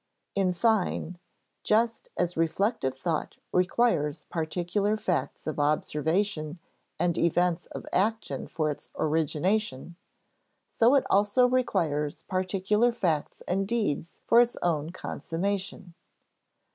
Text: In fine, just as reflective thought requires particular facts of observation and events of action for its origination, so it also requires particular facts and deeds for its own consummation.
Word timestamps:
In 0.33 0.51
fine, 0.51 1.19
just 1.63 2.09
as 2.17 2.35
reflective 2.35 2.97
thought 2.97 3.35
requires 3.51 4.25
particular 4.25 4.97
facts 4.97 5.45
of 5.45 5.59
observation 5.59 6.57
and 6.97 7.19
events 7.19 7.67
of 7.67 7.85
action 7.93 8.47
for 8.47 8.71
its 8.71 8.89
origination, 8.95 9.95
so 10.67 10.95
it 10.95 11.03
also 11.11 11.45
requires 11.47 12.23
particular 12.23 12.91
facts 12.91 13.43
and 13.47 13.67
deeds 13.67 14.21
for 14.25 14.41
its 14.41 14.55
own 14.63 14.89
consummation. 14.89 15.93